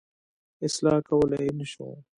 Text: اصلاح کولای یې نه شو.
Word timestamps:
اصلاح 0.65 0.97
کولای 1.09 1.41
یې 1.47 1.53
نه 1.59 1.65
شو. 1.71 1.87